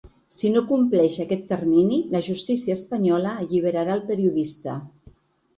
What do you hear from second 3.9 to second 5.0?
el periodista.